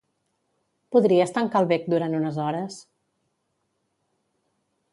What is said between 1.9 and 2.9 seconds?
durant unes hores?